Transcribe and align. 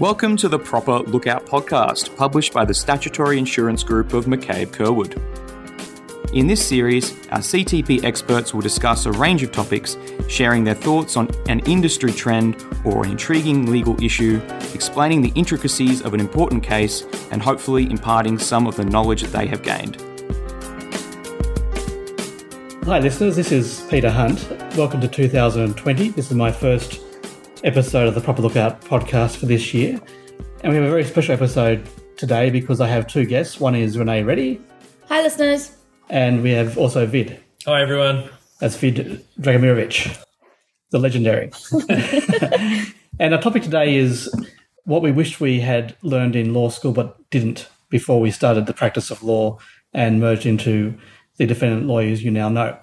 Welcome 0.00 0.38
to 0.38 0.48
the 0.48 0.58
Proper 0.58 1.00
Lookout 1.00 1.44
podcast, 1.44 2.16
published 2.16 2.54
by 2.54 2.64
the 2.64 2.72
Statutory 2.72 3.36
Insurance 3.36 3.82
Group 3.82 4.14
of 4.14 4.24
McCabe 4.24 4.68
Curwood. 4.68 5.20
In 6.32 6.46
this 6.46 6.66
series, 6.66 7.12
our 7.28 7.40
CTP 7.40 8.02
experts 8.02 8.54
will 8.54 8.62
discuss 8.62 9.04
a 9.04 9.12
range 9.12 9.42
of 9.42 9.52
topics, 9.52 9.98
sharing 10.26 10.64
their 10.64 10.74
thoughts 10.74 11.18
on 11.18 11.28
an 11.50 11.60
industry 11.66 12.12
trend 12.12 12.64
or 12.82 13.04
an 13.04 13.10
intriguing 13.10 13.70
legal 13.70 14.02
issue, 14.02 14.40
explaining 14.72 15.20
the 15.20 15.32
intricacies 15.34 16.00
of 16.00 16.14
an 16.14 16.20
important 16.20 16.62
case, 16.62 17.02
and 17.30 17.42
hopefully 17.42 17.84
imparting 17.90 18.38
some 18.38 18.66
of 18.66 18.76
the 18.76 18.84
knowledge 18.86 19.20
that 19.20 19.32
they 19.32 19.46
have 19.46 19.62
gained. 19.62 20.00
Hi, 22.86 23.00
listeners. 23.00 23.36
This 23.36 23.52
is 23.52 23.86
Peter 23.90 24.10
Hunt. 24.10 24.48
Welcome 24.78 25.02
to 25.02 25.08
2020. 25.08 26.08
This 26.08 26.30
is 26.30 26.34
my 26.34 26.50
first 26.50 26.99
episode 27.64 28.08
of 28.08 28.14
the 28.14 28.20
Proper 28.20 28.42
Lookout 28.42 28.80
podcast 28.80 29.36
for 29.36 29.46
this 29.46 29.74
year. 29.74 30.00
And 30.62 30.72
we 30.72 30.76
have 30.78 30.84
a 30.86 30.90
very 30.90 31.04
special 31.04 31.34
episode 31.34 31.86
today 32.16 32.50
because 32.50 32.80
I 32.80 32.86
have 32.88 33.06
two 33.06 33.24
guests. 33.24 33.60
One 33.60 33.74
is 33.74 33.98
Renee 33.98 34.22
Reddy, 34.22 34.60
Hi, 35.08 35.22
listeners. 35.22 35.72
and 36.08 36.42
we 36.42 36.50
have 36.50 36.78
also 36.78 37.06
Vid. 37.06 37.40
Hi, 37.66 37.82
everyone. 37.82 38.28
That's 38.60 38.76
Vid 38.76 39.24
Dragomirovic, 39.40 40.22
the 40.90 40.98
legendary. 40.98 41.50
and 43.18 43.34
our 43.34 43.40
topic 43.40 43.62
today 43.62 43.96
is 43.96 44.30
what 44.84 45.02
we 45.02 45.12
wished 45.12 45.40
we 45.40 45.60
had 45.60 45.96
learned 46.02 46.36
in 46.36 46.52
law 46.54 46.68
school 46.68 46.92
but 46.92 47.18
didn't 47.30 47.68
before 47.90 48.20
we 48.20 48.30
started 48.30 48.66
the 48.66 48.72
practice 48.74 49.10
of 49.10 49.22
law 49.22 49.58
and 49.92 50.20
merged 50.20 50.46
into 50.46 50.96
the 51.36 51.46
defendant 51.46 51.86
lawyers 51.86 52.22
you 52.22 52.30
now 52.30 52.48
know. 52.48 52.78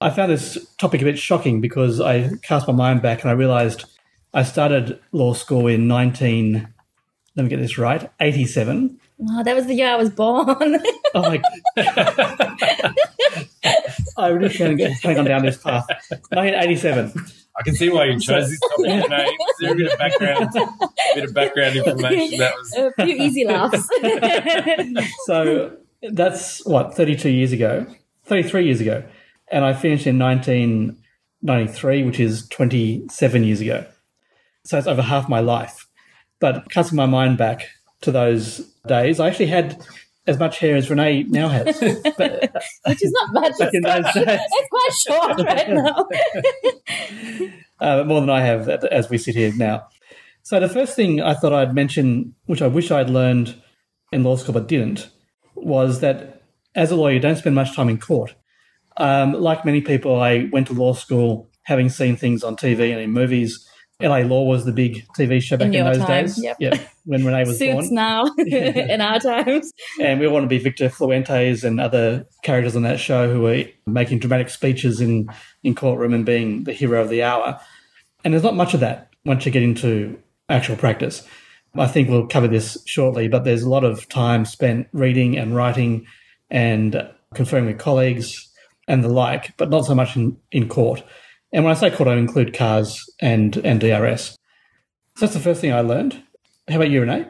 I 0.00 0.10
found 0.10 0.32
this 0.32 0.58
topic 0.78 1.00
a 1.02 1.04
bit 1.04 1.18
shocking 1.18 1.60
because 1.60 2.00
I 2.00 2.30
cast 2.42 2.66
my 2.66 2.74
mind 2.74 3.02
back 3.02 3.22
and 3.22 3.30
I 3.30 3.34
realized 3.34 3.84
I 4.32 4.42
started 4.42 4.98
law 5.12 5.32
school 5.32 5.66
in 5.66 5.86
19, 5.88 6.68
let 7.36 7.42
me 7.42 7.48
get 7.48 7.60
this 7.60 7.78
right, 7.78 8.10
87. 8.20 8.98
Oh, 9.30 9.44
that 9.44 9.54
was 9.54 9.66
the 9.66 9.74
year 9.74 9.88
I 9.88 9.96
was 9.96 10.10
born. 10.10 10.78
Oh 11.14 11.22
my 11.22 11.40
I 14.16 14.28
really 14.28 14.48
should 14.48 14.78
have 14.80 15.18
on 15.18 15.24
down 15.24 15.44
this 15.44 15.56
path. 15.56 15.86
1987. 16.08 17.12
I 17.56 17.62
can 17.62 17.74
see 17.74 17.88
why 17.88 18.06
you 18.06 18.18
chose 18.18 18.50
this 18.50 18.58
topic, 18.60 19.04
Renee. 19.04 19.24
Is 19.24 19.56
there 19.60 19.72
a 19.72 19.76
bit 19.76 19.92
of 19.92 19.98
background, 19.98 20.50
bit 21.14 21.24
of 21.24 21.34
background 21.34 21.76
information 21.76 22.38
that 22.38 22.54
was? 22.56 22.72
a 22.74 23.04
few 23.04 23.14
easy 23.14 23.44
laughs. 23.44 23.88
So 25.26 25.76
that's 26.02 26.66
what, 26.66 26.96
32 26.96 27.30
years 27.30 27.52
ago? 27.52 27.86
33 28.24 28.66
years 28.66 28.80
ago. 28.80 29.04
And 29.50 29.64
I 29.64 29.72
finished 29.74 30.06
in 30.06 30.18
1993, 30.18 32.02
which 32.02 32.20
is 32.20 32.48
27 32.48 33.44
years 33.44 33.60
ago. 33.60 33.86
So 34.64 34.78
it's 34.78 34.86
over 34.86 35.02
half 35.02 35.28
my 35.28 35.40
life. 35.40 35.86
But 36.40 36.70
casting 36.70 36.96
my 36.96 37.06
mind 37.06 37.38
back 37.38 37.68
to 38.02 38.10
those 38.10 38.58
days, 38.86 39.20
I 39.20 39.28
actually 39.28 39.46
had 39.46 39.84
as 40.26 40.38
much 40.38 40.58
hair 40.58 40.76
as 40.76 40.88
Renee 40.88 41.24
now 41.24 41.48
has. 41.48 41.78
But 42.18 42.52
Which 42.86 43.04
is 43.04 43.12
not 43.12 43.32
much. 43.32 43.52
back 43.58 43.74
in 43.74 43.82
those 43.82 44.04
days, 44.14 44.40
It's 44.40 44.68
quite 44.70 45.36
short 45.36 45.46
right 45.46 45.70
now. 45.70 46.06
uh, 47.80 48.04
more 48.04 48.20
than 48.20 48.30
I 48.30 48.40
have 48.40 48.68
as 48.68 49.10
we 49.10 49.18
sit 49.18 49.34
here 49.34 49.52
now. 49.54 49.88
So 50.42 50.60
the 50.60 50.68
first 50.68 50.94
thing 50.96 51.20
I 51.22 51.34
thought 51.34 51.52
I'd 51.52 51.74
mention, 51.74 52.34
which 52.46 52.62
I 52.62 52.66
wish 52.66 52.90
I'd 52.90 53.10
learned 53.10 53.54
in 54.12 54.22
law 54.24 54.36
school 54.36 54.54
but 54.54 54.68
didn't, 54.68 55.08
was 55.54 56.00
that 56.00 56.42
as 56.74 56.90
a 56.90 56.96
lawyer, 56.96 57.14
you 57.14 57.20
don't 57.20 57.36
spend 57.36 57.54
much 57.54 57.74
time 57.74 57.88
in 57.88 57.98
court. 57.98 58.34
Um, 58.96 59.32
like 59.32 59.64
many 59.64 59.80
people, 59.80 60.20
I 60.20 60.48
went 60.52 60.68
to 60.68 60.72
law 60.72 60.94
school 60.94 61.50
having 61.64 61.88
seen 61.88 62.16
things 62.16 62.44
on 62.44 62.56
TV 62.56 62.92
and 62.92 63.00
in 63.00 63.10
movies. 63.10 63.68
LA 64.02 64.18
Law 64.18 64.44
was 64.44 64.64
the 64.64 64.72
big 64.72 65.04
TV 65.16 65.40
show 65.40 65.56
back 65.56 65.68
In 65.68 65.74
in, 65.74 65.84
those 65.84 65.98
time, 65.98 66.24
days. 66.24 66.42
yep. 66.42 66.56
Yeah, 66.58 66.78
when 67.04 67.24
Renee 67.24 67.44
was 67.44 67.58
Suits 67.58 67.86
born. 67.88 67.94
now 67.94 68.24
in 68.38 69.00
our 69.00 69.20
times. 69.20 69.72
And 70.00 70.18
we 70.20 70.26
want 70.26 70.42
to 70.44 70.48
be 70.48 70.58
Victor 70.58 70.88
Sifuentes 70.88 71.62
and 71.64 71.80
other 71.80 72.26
characters 72.42 72.74
on 72.76 72.82
that 72.82 72.98
show 72.98 73.32
who 73.32 73.42
were 73.42 73.64
making 73.86 74.18
dramatic 74.18 74.48
speeches 74.50 75.00
in, 75.00 75.28
in 75.62 75.74
courtroom 75.74 76.12
and 76.12 76.26
being 76.26 76.64
the 76.64 76.72
hero 76.72 77.00
of 77.00 77.08
the 77.08 77.22
hour. 77.22 77.60
And 78.24 78.34
there's 78.34 78.42
not 78.42 78.56
much 78.56 78.74
of 78.74 78.80
that 78.80 79.10
once 79.24 79.46
you 79.46 79.52
get 79.52 79.62
into 79.62 80.18
actual 80.48 80.76
practice. 80.76 81.26
I 81.76 81.86
think 81.86 82.08
we'll 82.08 82.26
cover 82.26 82.48
this 82.48 82.76
shortly, 82.86 83.28
but 83.28 83.44
there's 83.44 83.62
a 83.62 83.70
lot 83.70 83.84
of 83.84 84.08
time 84.08 84.44
spent 84.44 84.88
reading 84.92 85.38
and 85.38 85.54
writing 85.56 86.06
and 86.50 87.08
conferring 87.34 87.66
with 87.66 87.78
colleagues 87.78 88.50
and 88.88 89.02
the 89.02 89.08
like, 89.08 89.56
but 89.56 89.70
not 89.70 89.86
so 89.86 89.94
much 89.94 90.16
in, 90.16 90.36
in 90.52 90.68
court. 90.68 91.02
And 91.52 91.64
when 91.64 91.74
I 91.74 91.78
say 91.78 91.90
court, 91.90 92.08
I 92.08 92.16
include 92.16 92.52
CARS 92.54 93.04
and, 93.20 93.56
and 93.58 93.80
DRS. 93.80 94.30
So 95.16 95.20
that's 95.20 95.34
the 95.34 95.40
first 95.40 95.60
thing 95.60 95.72
I 95.72 95.80
learned. 95.80 96.22
How 96.68 96.76
about 96.76 96.90
you, 96.90 97.00
Renee? 97.00 97.26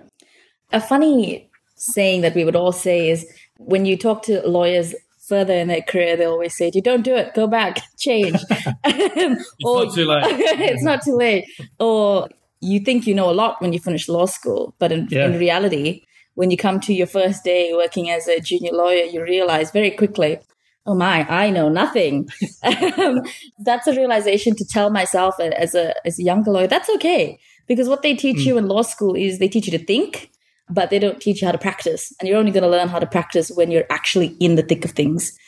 A 0.73 0.81
funny 0.81 1.51
saying 1.77 2.23
that 2.23 2.35
we 2.35 2.45
would 2.45 2.57
all 2.57 2.73
say 2.73 3.11
is 3.11 3.27
when 3.59 3.85
you 3.85 3.97
talk 3.97 4.23
to 4.25 4.41
lawyers 4.49 4.95
further 5.29 5.55
in 5.55 5.69
their 5.69 5.83
career, 5.83 6.17
they 6.17 6.25
always 6.25 6.57
say, 6.57 6.71
"You 6.75 6.83
don't 6.83 7.03
do 7.03 7.15
it. 7.15 7.35
Go 7.35 7.47
back, 7.47 7.81
change." 7.99 8.37
it's 8.85 9.55
not 9.63 9.95
too 9.95 10.05
late. 10.07 10.25
it's 10.71 10.83
not 10.83 11.03
too 11.03 11.17
late. 11.17 11.45
Or 11.79 12.29
you 12.61 12.81
think 12.81 13.07
you 13.07 13.15
know 13.15 13.31
a 13.31 13.33
lot 13.33 13.61
when 13.61 13.73
you 13.73 13.79
finish 13.79 14.09
law 14.09 14.27
school, 14.27 14.75
but 14.79 14.93
in, 14.93 15.09
Yeah. 15.11 15.27
in 15.27 15.39
reality, 15.39 16.03
when 16.35 16.51
you 16.51 16.57
come 16.57 16.81
to 16.81 16.95
your 16.95 17.07
first 17.07 17.45
day 17.45 17.73
working 17.75 18.11
as 18.11 18.27
a 18.29 18.41
junior 18.41 18.73
lawyer, 18.73 19.05
you 19.05 19.23
realize 19.23 19.71
very 19.71 19.91
quickly, 19.91 20.39
oh 20.87 20.95
my, 20.95 21.27
I 21.29 21.51
know 21.51 21.69
nothing. 21.69 22.29
Um, 22.65 23.21
that's 23.59 23.87
a 23.87 23.93
realization 23.95 24.57
to 24.57 24.65
tell 24.65 24.89
myself 24.89 25.39
as 25.39 25.75
a 25.75 25.95
as 26.07 26.19
a 26.19 26.23
younger 26.23 26.51
lawyer. 26.51 26.67
That's 26.67 26.89
okay 26.97 27.39
because 27.67 27.89
what 27.89 28.03
they 28.03 28.15
teach 28.15 28.47
you 28.47 28.57
in 28.57 28.69
law 28.69 28.83
school 28.83 29.15
is 29.15 29.39
they 29.39 29.49
teach 29.49 29.67
you 29.67 29.79
to 29.79 29.85
think, 29.85 30.31
but 30.71 30.89
they 30.89 30.99
don't 30.99 31.21
teach 31.21 31.43
you 31.43 31.47
how 31.47 31.53
to 31.53 31.59
practice, 31.59 32.13
and 32.19 32.29
you're 32.29 32.39
only 32.39 32.53
going 32.53 32.63
to 32.63 32.69
learn 32.69 32.89
how 32.89 32.99
to 32.99 33.07
practice 33.07 33.51
when 33.51 33.71
you're 33.71 33.85
actually 33.91 34.29
in 34.41 34.55
the 34.55 34.63
thick 34.63 34.85
of 34.85 34.93
things. 34.93 35.39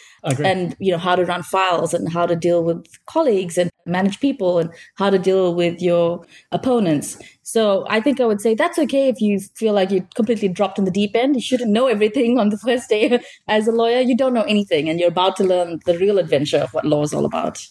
And 0.47 0.77
you 0.79 0.91
know 0.93 0.99
how 0.99 1.15
to 1.15 1.25
run 1.25 1.43
files 1.43 1.95
and 1.95 2.13
how 2.13 2.27
to 2.27 2.35
deal 2.37 2.63
with 2.65 2.85
colleagues 3.07 3.57
and 3.57 3.71
manage 3.87 4.19
people 4.21 4.59
and 4.59 4.71
how 4.97 5.09
to 5.09 5.19
deal 5.19 5.55
with 5.55 5.81
your 5.81 6.25
opponents 6.53 7.17
so 7.43 7.87
i 7.89 8.01
think 8.01 8.21
i 8.21 8.25
would 8.27 8.41
say 8.41 8.55
that's 8.55 8.79
okay 8.79 9.09
if 9.09 9.21
you 9.21 9.39
feel 9.55 9.73
like 9.73 9.91
you're 9.91 10.09
completely 10.15 10.49
dropped 10.49 10.79
in 10.79 10.85
the 10.85 10.91
deep 10.91 11.15
end 11.15 11.37
you 11.37 11.41
shouldn't 11.43 11.71
know 11.71 11.87
everything 11.87 12.39
on 12.39 12.49
the 12.49 12.59
first 12.67 12.89
day 12.89 13.21
as 13.47 13.69
a 13.69 13.73
lawyer 13.73 14.01
you 14.01 14.17
don't 14.17 14.35
know 14.35 14.43
anything 14.43 14.89
and 14.89 14.99
you're 14.99 15.09
about 15.09 15.37
to 15.37 15.45
learn 15.45 15.79
the 15.87 15.97
real 15.99 16.19
adventure 16.19 16.59
of 16.59 16.75
what 16.75 16.85
law 16.85 17.03
is 17.03 17.15
all 17.15 17.25
about 17.25 17.67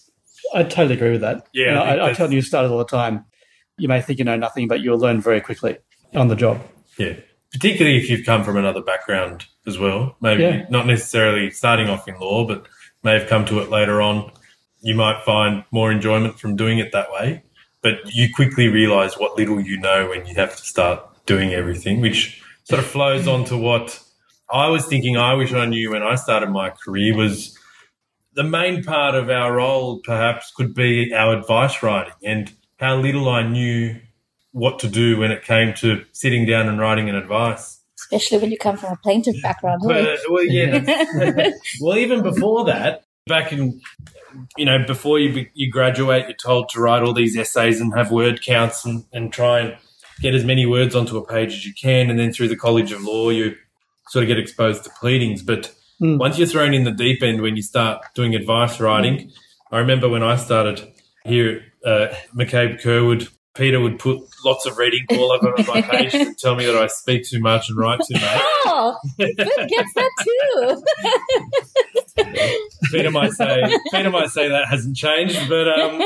I 0.54 0.62
totally 0.64 0.94
agree 0.94 1.10
with 1.12 1.22
that. 1.22 1.48
Yeah, 1.54 1.66
You 1.66 1.72
know, 1.72 1.82
I 1.82 1.86
think 1.86 1.90
I, 1.90 1.94
I, 1.94 1.98
that's- 1.98 2.18
tell 2.18 2.28
new 2.28 2.42
starters 2.42 2.72
all 2.72 2.78
the 2.78 2.86
time. 2.86 3.26
You 3.78 3.88
may 3.88 4.00
think 4.00 4.20
you 4.20 4.26
know 4.26 4.38
nothing, 4.38 4.68
but 4.68 4.80
you'll 4.80 5.00
learn 5.00 5.20
very 5.20 5.42
quickly 5.42 5.78
on 6.14 6.28
the 6.28 6.36
job. 6.36 6.62
Yeah, 6.98 7.16
particularly 7.56 7.98
if 7.98 8.10
you've 8.10 8.26
come 8.26 8.44
from 8.44 8.58
another 8.58 8.82
background 8.82 9.46
as 9.66 9.80
well. 9.80 10.18
Maybe 10.20 10.44
Yeah. 10.44 10.66
not 10.70 10.86
necessarily 10.86 11.50
starting 11.52 11.88
off 11.90 12.06
in 12.08 12.20
law, 12.20 12.46
but 12.46 12.66
may 13.02 13.14
have 13.14 13.30
come 13.30 13.46
to 13.46 13.60
it 13.60 13.70
later 13.70 14.02
on. 14.02 14.30
You 14.82 14.94
might 14.94 15.24
find 15.24 15.64
more 15.72 15.90
enjoyment 15.90 16.38
from 16.38 16.58
doing 16.58 16.80
it 16.80 16.92
that 16.92 17.12
way, 17.12 17.44
but 17.82 18.14
you 18.14 18.28
quickly 18.34 18.68
realize 18.68 19.18
what 19.18 19.38
little 19.38 19.60
you 19.62 19.78
know 19.80 20.10
when 20.10 20.26
you 20.26 20.36
have 20.36 20.56
to 20.56 20.64
start 20.64 21.02
doing 21.26 21.54
everything, 21.54 22.02
which 22.02 22.42
sort 22.66 22.80
of 22.80 22.86
flows 22.86 23.26
on 23.28 23.46
to 23.46 23.58
what 23.58 24.00
I 24.52 24.68
was 24.68 24.86
thinking 24.86 25.16
I 25.18 25.34
wish 25.34 25.54
I 25.54 25.66
knew 25.66 25.92
when 25.92 26.04
I 26.04 26.16
started 26.16 26.50
my 26.50 26.70
career 26.72 27.16
was 27.16 27.58
the 28.34 28.44
main 28.44 28.84
part 28.84 29.16
of 29.16 29.30
our 29.30 29.54
role 29.54 30.02
perhaps 30.04 30.52
could 30.56 30.74
be 30.76 31.14
our 31.14 31.38
advice 31.38 31.82
writing 31.82 32.14
and 32.24 32.52
how 32.80 32.98
little 32.98 33.30
I 33.30 33.44
knew 33.44 33.96
what 34.56 34.80
to 34.80 34.88
do 34.88 35.18
when 35.18 35.32
it 35.32 35.44
came 35.44 35.74
to 35.76 36.06
sitting 36.14 36.46
down 36.46 36.68
and 36.70 36.80
writing 36.80 37.10
an 37.10 37.16
advice. 37.16 37.82
especially 38.00 38.38
when 38.38 38.52
you 38.52 38.58
come 38.58 38.78
from 38.78 38.94
a 38.94 38.96
plaintiff 39.04 39.36
background 39.44 39.82
But, 39.86 40.20
well, 40.30 40.46
yeah. 40.46 40.80
well, 41.82 41.98
even 41.98 42.24
before 42.24 42.64
that, 42.66 43.04
back 43.28 43.52
in, 43.52 43.82
you 44.58 44.66
know, 44.66 44.80
before 44.86 45.20
you 45.20 45.48
you 45.54 45.70
graduate, 45.70 46.24
you're 46.28 46.38
told 46.38 46.70
to 46.70 46.80
write 46.80 47.04
all 47.04 47.14
these 47.14 47.36
essays 47.38 47.82
and 47.82 47.94
have 47.96 48.12
word 48.12 48.42
counts 48.42 48.86
and, 48.86 49.04
and 49.12 49.34
try 49.34 49.60
and 49.60 49.78
get 50.22 50.34
as 50.34 50.46
many 50.46 50.66
words 50.66 50.96
onto 50.96 51.18
a 51.18 51.26
page 51.26 51.52
as 51.54 51.66
you 51.66 51.74
can. 51.74 52.10
And 52.10 52.18
then 52.18 52.32
through 52.32 52.48
the 52.48 52.56
College 52.56 52.92
of 52.94 53.02
Law, 53.04 53.30
you 53.32 53.56
sort 54.10 54.24
of 54.24 54.28
get 54.28 54.40
exposed 54.40 54.84
to 54.86 54.90
pleadings. 55.02 55.42
But 55.44 55.74
Mm. 56.02 56.18
once 56.20 56.38
you're 56.38 56.46
thrown 56.48 56.74
in 56.74 56.84
the 56.84 56.92
deep 56.92 57.24
end 57.24 57.42
when 57.42 57.56
you 57.56 57.62
start 57.62 58.04
doing 58.16 58.36
advice 58.36 58.82
writing, 58.82 59.32
I 59.72 59.78
remember 59.80 60.10
when 60.10 60.24
I 60.24 60.36
started 60.36 60.92
here 61.24 61.62
at 61.86 61.92
uh, 62.12 62.14
McCabe 62.36 62.82
Curwood, 62.82 63.30
Peter 63.56 63.80
would 63.80 63.98
put 64.00 64.20
lots 64.44 64.66
of 64.66 64.78
reading 64.78 65.06
all 65.12 65.32
over 65.32 65.54
my 65.68 65.82
page 65.90 66.14
and 66.14 66.38
tell 66.38 66.56
me 66.56 66.66
that 66.66 66.76
I 66.76 66.88
speak 66.88 67.24
too 67.28 67.40
much 67.40 67.70
and 67.70 67.78
write 67.78 68.00
too 68.06 68.14
much. 68.16 68.42
oh 68.66 68.98
Vid 69.18 69.38
gets 69.38 69.94
that 69.96 70.12
too 70.24 70.84
Peter 72.92 73.12
might 73.12 73.32
say 73.32 73.62
Peter 73.92 74.10
might 74.10 74.30
say 74.30 74.48
that 74.50 74.68
hasn't 74.70 74.96
changed, 74.96 75.48
but 75.50 75.68
um, 75.68 76.00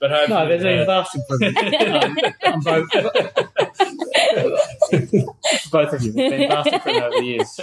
but 0.00 0.10
hopefully, 0.10 0.28
No, 0.28 0.48
there's 0.48 0.64
a 0.64 0.84
vast 0.84 1.16
improvement 1.16 1.56
on 2.44 2.60
both. 2.60 2.90
both 5.70 5.92
of 5.94 6.02
you. 6.02 6.12
There's 6.12 6.30
been 6.30 6.48
vast 6.48 6.68
improvement 6.72 7.04
over 7.04 7.16
the 7.18 7.24
years. 7.24 7.60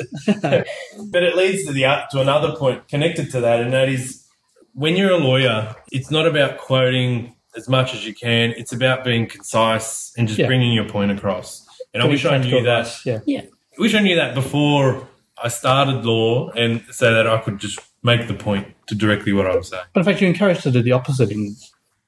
but 1.12 1.24
it 1.24 1.36
leads 1.36 1.66
to 1.66 1.74
the 1.74 1.84
to 2.12 2.20
another 2.22 2.56
point 2.56 2.88
connected 2.88 3.32
to 3.32 3.42
that, 3.42 3.60
and 3.62 3.74
that 3.74 3.90
is 3.90 4.26
when 4.74 4.96
you're 4.96 5.12
a 5.12 5.18
lawyer, 5.18 5.76
it's 5.92 6.12
not 6.12 6.28
about 6.28 6.58
quoting 6.58 7.34
as 7.56 7.68
much 7.70 7.94
as 7.94 8.06
you 8.06 8.14
can. 8.14 8.52
It's 8.58 8.74
about 8.74 9.04
being 9.04 9.28
concise 9.28 10.14
and 10.18 10.28
just 10.28 10.40
Yeah. 10.40 10.48
bringing 10.48 10.74
your 10.74 10.88
point 10.90 11.12
across. 11.12 11.66
And 11.94 12.04
I 12.04 12.08
wish 12.08 12.26
I 12.26 12.38
knew 12.38 12.50
that. 12.64 12.80
advice, 12.80 13.06
Yeah. 13.06 13.20
Yeah. 13.26 13.42
I 13.42 13.82
wish 13.82 13.94
I 13.94 14.00
knew 14.02 14.16
that 14.16 14.36
before 14.36 15.08
I 15.42 15.50
started 15.50 16.06
law, 16.06 16.50
and 16.52 16.82
so 16.92 17.14
that 17.14 17.28
I 17.28 17.38
could 17.40 17.60
just 17.60 17.80
make 18.04 18.28
the 18.28 18.34
point 18.34 18.68
to 18.88 18.96
directly 18.96 19.34
what 19.34 19.46
I 19.48 19.56
was 19.56 19.68
saying. 19.70 19.84
But 19.94 20.00
in 20.02 20.06
fact, 20.06 20.22
you're 20.22 20.30
encouraged 20.30 20.64
to 20.64 20.72
do 20.72 20.82
the 20.82 20.94
opposite 20.94 21.30
in, 21.32 21.56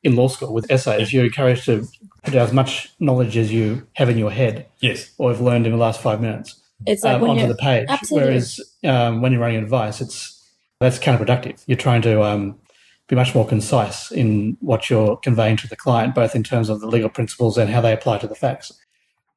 in 0.03 0.15
law 0.15 0.27
school 0.29 0.53
with 0.53 0.71
essays. 0.71 1.11
You're 1.11 1.25
encouraged 1.25 1.65
to 1.65 1.85
put 2.23 2.35
out 2.35 2.47
as 2.47 2.53
much 2.53 2.89
knowledge 2.99 3.35
as 3.35 3.51
you 3.51 3.85
have 3.93 4.09
in 4.09 4.17
your 4.17 4.31
head 4.31 4.65
Yes. 4.79 5.09
or 5.17 5.29
have 5.31 5.41
learned 5.41 5.65
in 5.65 5.71
the 5.73 5.77
last 5.77 6.01
five 6.01 6.21
minutes 6.21 6.55
It's 6.85 7.03
like 7.03 7.15
um, 7.15 7.21
when 7.21 7.31
onto 7.31 7.41
you're 7.41 7.49
the 7.49 7.55
page. 7.55 7.87
Absolutely. 7.89 8.29
Whereas 8.29 8.59
um, 8.85 9.21
when 9.21 9.31
you're 9.33 9.41
running 9.41 9.57
advice, 9.63 9.99
it's 10.01 10.33
that's 10.79 10.99
counterproductive. 10.99 11.61
You're 11.67 11.77
trying 11.77 12.01
to 12.03 12.21
um, 12.23 12.59
be 13.07 13.15
much 13.15 13.33
more 13.33 13.47
concise 13.47 14.11
in 14.11 14.57
what 14.59 14.89
you're 14.89 15.17
conveying 15.17 15.57
to 15.57 15.67
the 15.67 15.75
client, 15.75 16.13
both 16.13 16.35
in 16.35 16.43
terms 16.43 16.69
of 16.69 16.81
the 16.81 16.87
legal 16.87 17.09
principles 17.09 17.57
and 17.57 17.69
how 17.69 17.81
they 17.81 17.93
apply 17.93 18.17
to 18.17 18.27
the 18.27 18.35
facts. 18.35 18.71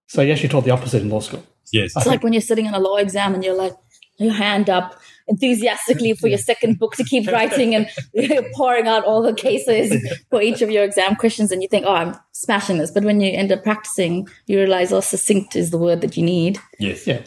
So 0.07 0.23
yes, 0.23 0.27
you 0.27 0.33
actually 0.33 0.49
taught 0.49 0.65
the 0.65 0.73
opposite 0.73 1.03
in 1.03 1.09
law 1.09 1.21
school. 1.21 1.45
Yes. 1.73 1.93
It's 1.97 2.07
like 2.07 2.25
when 2.25 2.33
you're 2.33 2.43
sitting 2.43 2.67
on 2.67 2.75
a 2.75 2.81
law 2.81 2.97
exam 2.97 3.35
and 3.35 3.45
you're 3.45 3.55
like, 3.55 3.75
your 4.21 4.33
hand 4.35 4.69
up 4.69 5.01
enthusiastically 5.29 6.13
for 6.13 6.29
your 6.29 6.39
second 6.39 6.79
book 6.79 6.95
to 6.97 7.05
keep 7.05 7.27
writing 7.29 7.75
and 7.75 7.89
you're 8.13 8.45
pouring 8.55 8.87
out 8.87 9.05
all 9.05 9.23
the 9.23 9.33
cases 9.33 9.97
for 10.29 10.43
each 10.43 10.61
of 10.61 10.71
your 10.71 10.85
exam 10.85 11.17
questions. 11.17 11.51
And 11.51 11.63
you 11.63 11.69
think, 11.69 11.87
oh, 11.87 11.95
I'm 11.95 12.17
smashing 12.33 12.79
this. 12.79 12.91
But 12.91 13.05
when 13.05 13.21
you 13.21 13.33
end 13.33 13.51
up 13.51 13.63
practicing, 13.63 14.29
you 14.47 14.59
realize, 14.59 14.93
oh, 14.93 15.01
succinct 15.01 15.57
is 15.57 15.71
the 15.71 15.79
word 15.79 16.03
that 16.03 16.17
you 16.17 16.23
need. 16.23 16.59
Yes. 16.79 17.07
Yeah. 17.07 17.23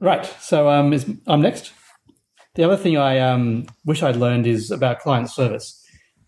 Right. 0.00 0.24
So 0.40 0.70
um, 0.70 0.92
is, 0.92 1.06
I'm 1.26 1.42
next. 1.42 1.72
The 2.54 2.64
other 2.64 2.76
thing 2.76 2.96
I 2.96 3.18
um, 3.18 3.66
wish 3.84 4.02
I'd 4.02 4.16
learned 4.16 4.46
is 4.46 4.70
about 4.70 5.00
client 5.00 5.30
service. 5.30 5.76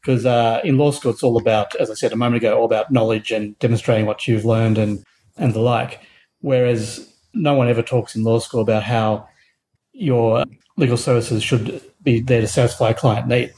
Because 0.01 0.27
uh, 0.27 0.61
in 0.65 0.79
law 0.79 0.91
school, 0.91 1.13
it's 1.13 1.23
all 1.23 1.37
about, 1.37 1.77
as 1.77 1.91
I 1.91 1.95
said 1.95 2.13
a 2.13 2.17
moment 2.17 2.43
ago, 2.43 2.59
all 2.59 2.65
about 2.65 2.91
knowledge 2.91 3.31
and 3.31 3.57
demonstrating 3.61 4.07
what 4.07 4.27
you've 4.27 4.45
learned 4.45 4.77
and, 4.77 5.05
and 5.37 5.55
the 5.55 5.61
like. 5.61 6.01
Whereas 6.41 7.09
no 7.35 7.55
one 7.55 7.69
ever 7.69 7.83
talks 7.83 8.17
in 8.17 8.25
law 8.25 8.41
school 8.41 8.61
about 8.61 8.83
how 8.83 9.29
your 9.93 10.45
legal 10.77 10.97
services 10.97 11.43
should 11.43 11.83
be 12.03 12.21
there 12.21 12.41
to 12.41 12.49
satisfy 12.49 12.91
a 12.91 12.95
client 12.95 13.29
need. 13.29 13.53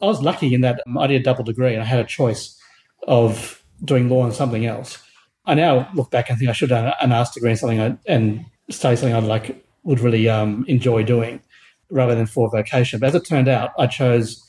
I 0.00 0.06
was 0.06 0.20
lucky 0.22 0.52
in 0.52 0.62
that 0.62 0.80
um, 0.86 0.98
I 0.98 1.06
did 1.06 1.20
a 1.20 1.24
double 1.24 1.44
degree 1.44 1.74
and 1.74 1.82
I 1.82 1.86
had 1.86 2.00
a 2.00 2.04
choice 2.04 2.60
of 3.06 3.62
doing 3.84 4.08
law 4.08 4.24
and 4.24 4.34
something 4.34 4.66
else. 4.66 4.98
I 5.46 5.54
now 5.54 5.88
look 5.94 6.10
back 6.10 6.28
and 6.28 6.38
think 6.38 6.50
I 6.50 6.52
should 6.52 6.70
have 6.70 6.84
done 6.84 6.94
an 7.00 7.12
arts 7.12 7.32
degree 7.32 7.52
in 7.52 7.56
something 7.56 7.80
I, 7.80 7.96
and 8.06 8.44
study 8.70 8.96
something 8.96 9.14
I'd 9.14 9.24
like 9.24 9.64
would 9.84 10.00
really 10.00 10.28
um, 10.28 10.64
enjoy 10.68 11.02
doing 11.02 11.40
rather 11.90 12.14
than 12.14 12.26
for 12.26 12.50
vocation. 12.50 13.00
But 13.00 13.08
as 13.08 13.14
it 13.14 13.24
turned 13.24 13.48
out, 13.48 13.72
I 13.78 13.86
chose 13.86 14.44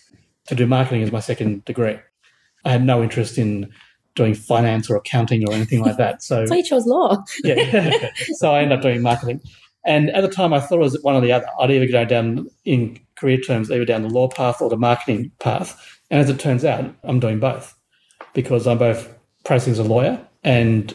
to 0.48 0.56
do 0.56 0.66
marketing 0.66 1.04
as 1.04 1.12
my 1.12 1.20
second 1.20 1.66
degree. 1.66 1.98
I 2.66 2.72
had 2.72 2.84
no 2.84 3.02
interest 3.02 3.38
in 3.38 3.72
doing 4.16 4.34
finance 4.34 4.90
or 4.90 4.96
accounting 4.96 5.48
or 5.48 5.54
anything 5.54 5.82
like 5.82 5.98
that. 5.98 6.22
So 6.22 6.46
why 6.48 6.58
you 6.58 6.64
chose 6.64 6.86
law. 6.86 7.24
yeah. 7.44 8.10
so 8.34 8.54
I 8.54 8.62
ended 8.62 8.78
up 8.78 8.82
doing 8.84 9.02
marketing. 9.02 9.42
And 9.86 10.10
at 10.10 10.22
the 10.22 10.28
time, 10.28 10.54
I 10.54 10.60
thought 10.60 10.76
it 10.76 10.82
was 10.82 11.02
one 11.02 11.16
or 11.16 11.22
the 11.22 11.32
other. 11.32 11.46
I'd 11.60 11.72
either 11.72 11.88
go 11.88 12.04
down, 12.04 12.50
in 12.66 13.00
career 13.16 13.38
terms, 13.38 13.72
either 13.72 13.86
down 13.86 14.02
the 14.02 14.10
law 14.10 14.28
path 14.28 14.62
or 14.62 14.70
the 14.70 14.78
marketing 14.78 15.32
path. 15.40 16.00
And 16.12 16.20
as 16.20 16.30
it 16.30 16.40
turns 16.40 16.66
out, 16.66 16.94
I'm 17.04 17.20
doing 17.20 17.40
both 17.40 17.76
because 18.34 18.68
I'm 18.68 18.78
both 18.78 19.14
practicing 19.46 19.74
as 19.74 19.80
a 19.80 19.84
lawyer 19.84 20.20
and 20.44 20.94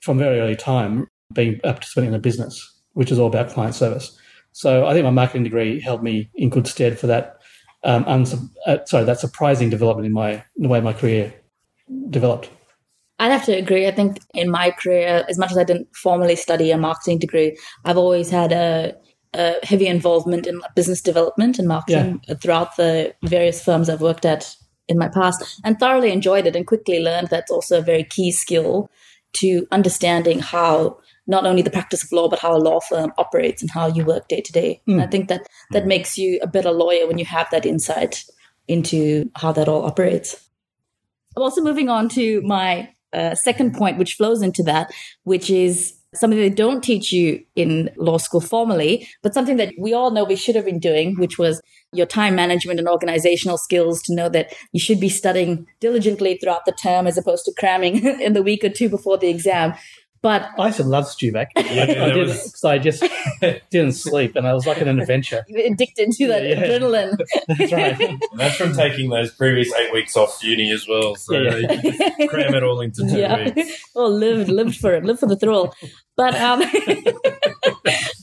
from 0.00 0.18
very 0.18 0.38
early 0.38 0.56
time 0.56 1.08
being 1.32 1.54
a 1.64 1.72
participant 1.72 2.08
in 2.08 2.14
a 2.14 2.18
business, 2.18 2.78
which 2.92 3.10
is 3.10 3.18
all 3.18 3.26
about 3.26 3.50
client 3.50 3.74
service. 3.74 4.18
So 4.56 4.86
I 4.86 4.94
think 4.94 5.04
my 5.04 5.10
marketing 5.10 5.44
degree 5.44 5.82
held 5.82 6.02
me 6.02 6.30
in 6.34 6.48
good 6.48 6.66
stead 6.66 6.98
for 6.98 7.06
that. 7.08 7.36
Um, 7.84 8.24
uh, 8.66 8.78
sorry, 8.86 9.04
that 9.04 9.20
surprising 9.20 9.68
development 9.68 10.06
in 10.06 10.14
my 10.14 10.32
in 10.56 10.62
the 10.62 10.68
way 10.70 10.80
my 10.80 10.94
career 10.94 11.34
developed. 12.08 12.48
I'd 13.18 13.32
have 13.32 13.44
to 13.44 13.52
agree. 13.52 13.86
I 13.86 13.90
think 13.90 14.18
in 14.32 14.50
my 14.50 14.70
career, 14.70 15.26
as 15.28 15.38
much 15.38 15.50
as 15.50 15.58
I 15.58 15.64
didn't 15.64 15.94
formally 15.94 16.36
study 16.36 16.70
a 16.70 16.78
marketing 16.78 17.18
degree, 17.18 17.58
I've 17.84 17.98
always 17.98 18.30
had 18.30 18.50
a, 18.50 18.94
a 19.34 19.56
heavy 19.62 19.88
involvement 19.88 20.46
in 20.46 20.62
business 20.74 21.02
development 21.02 21.58
and 21.58 21.68
marketing 21.68 22.22
throughout 22.40 22.76
the 22.76 23.14
various 23.24 23.62
firms 23.62 23.90
I've 23.90 24.00
worked 24.00 24.24
at 24.24 24.56
in 24.88 24.96
my 24.96 25.08
past 25.08 25.60
and 25.64 25.78
thoroughly 25.78 26.12
enjoyed 26.12 26.46
it 26.46 26.56
and 26.56 26.66
quickly 26.66 27.00
learned 27.00 27.28
that's 27.28 27.50
also 27.50 27.80
a 27.80 27.82
very 27.82 28.04
key 28.04 28.32
skill 28.32 28.88
to 29.34 29.66
understanding 29.70 30.38
how 30.38 30.96
not 31.26 31.46
only 31.46 31.62
the 31.62 31.70
practice 31.70 32.04
of 32.04 32.12
law 32.12 32.28
but 32.28 32.38
how 32.38 32.56
a 32.56 32.58
law 32.58 32.80
firm 32.80 33.12
operates 33.18 33.62
and 33.62 33.70
how 33.70 33.86
you 33.86 34.04
work 34.04 34.28
day 34.28 34.40
to 34.40 34.52
day. 34.52 34.80
And 34.86 35.00
I 35.02 35.06
think 35.06 35.28
that 35.28 35.46
that 35.72 35.86
makes 35.86 36.16
you 36.16 36.38
a 36.42 36.46
better 36.46 36.70
lawyer 36.70 37.06
when 37.06 37.18
you 37.18 37.24
have 37.24 37.48
that 37.50 37.66
insight 37.66 38.24
into 38.68 39.30
how 39.36 39.52
that 39.52 39.68
all 39.68 39.84
operates. 39.84 40.48
I'm 41.36 41.42
also 41.42 41.62
moving 41.62 41.88
on 41.88 42.08
to 42.10 42.40
my 42.42 42.90
uh, 43.12 43.34
second 43.34 43.74
point, 43.74 43.98
which 43.98 44.14
flows 44.14 44.42
into 44.42 44.62
that, 44.64 44.92
which 45.24 45.50
is 45.50 45.94
something 46.14 46.38
they 46.38 46.48
don't 46.48 46.82
teach 46.82 47.12
you 47.12 47.44
in 47.54 47.90
law 47.96 48.16
school 48.16 48.40
formally, 48.40 49.06
but 49.22 49.34
something 49.34 49.56
that 49.56 49.72
we 49.78 49.92
all 49.92 50.10
know 50.10 50.24
we 50.24 50.36
should 50.36 50.54
have 50.54 50.64
been 50.64 50.78
doing, 50.78 51.14
which 51.16 51.38
was 51.38 51.60
your 51.92 52.06
time 52.06 52.34
management 52.34 52.78
and 52.78 52.88
organizational 52.88 53.58
skills 53.58 54.02
to 54.02 54.14
know 54.14 54.28
that 54.28 54.52
you 54.72 54.80
should 54.80 55.00
be 55.00 55.08
studying 55.08 55.66
diligently 55.80 56.38
throughout 56.38 56.64
the 56.64 56.72
term 56.72 57.06
as 57.06 57.18
opposed 57.18 57.44
to 57.44 57.52
cramming 57.58 58.04
in 58.20 58.32
the 58.32 58.42
week 58.42 58.64
or 58.64 58.68
two 58.68 58.88
before 58.88 59.18
the 59.18 59.28
exam. 59.28 59.74
But 60.22 60.48
I 60.58 60.66
used 60.66 60.78
to 60.78 60.84
love 60.84 61.04
Stuvac. 61.04 61.46
I 61.56 61.62
did 61.62 62.26
because 62.26 62.64
I 62.64 62.78
just 62.78 63.04
didn't 63.70 63.92
sleep, 63.92 64.34
and 64.34 64.46
I 64.46 64.54
was 64.54 64.66
like 64.66 64.80
an 64.80 64.88
adventure. 64.88 65.44
addicted 65.66 66.10
to 66.12 66.26
that 66.28 66.42
Yeah, 66.42 66.48
yeah. 66.60 66.66
adrenaline. 66.66 67.18
That's 67.48 67.72
right. 67.72 68.00
And 68.00 68.20
that's 68.40 68.56
from 68.56 68.72
taking 68.74 69.10
those 69.10 69.30
previous 69.32 69.72
eight 69.74 69.92
weeks 69.92 70.16
off 70.16 70.42
uni 70.42 70.72
as 70.72 70.86
well. 70.88 71.14
So 71.16 71.34
Yeah, 71.38 71.56
yeah. 71.56 71.72
you 71.82 71.92
can 71.92 72.28
cram 72.28 72.54
it 72.54 72.62
all 72.62 72.80
into 72.80 73.02
two 73.08 73.18
yeah. 73.18 73.44
weeks. 73.54 73.88
well, 73.94 74.10
lived, 74.10 74.48
lived 74.48 74.76
for 74.76 74.92
it, 74.94 75.04
lived 75.04 75.20
for 75.20 75.26
the 75.26 75.36
thrill. 75.36 75.74
But 76.16 76.34
um, 76.40 76.62